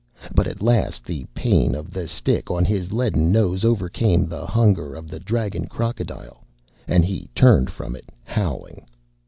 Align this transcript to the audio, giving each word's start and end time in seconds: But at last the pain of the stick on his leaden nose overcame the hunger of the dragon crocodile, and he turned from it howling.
But 0.33 0.47
at 0.47 0.63
last 0.63 1.05
the 1.05 1.27
pain 1.35 1.75
of 1.75 1.91
the 1.91 2.07
stick 2.07 2.49
on 2.49 2.65
his 2.65 2.91
leaden 2.91 3.31
nose 3.31 3.63
overcame 3.63 4.25
the 4.25 4.47
hunger 4.47 4.95
of 4.95 5.09
the 5.09 5.19
dragon 5.19 5.67
crocodile, 5.67 6.43
and 6.87 7.05
he 7.05 7.29
turned 7.35 7.69
from 7.69 7.95
it 7.95 8.09
howling. 8.23 8.87